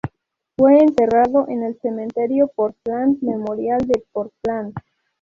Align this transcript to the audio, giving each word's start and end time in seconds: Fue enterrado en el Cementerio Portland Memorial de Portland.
Fue 0.57 0.79
enterrado 0.79 1.47
en 1.47 1.61
el 1.61 1.79
Cementerio 1.79 2.47
Portland 2.55 3.19
Memorial 3.21 3.77
de 3.85 4.03
Portland. 4.11 4.73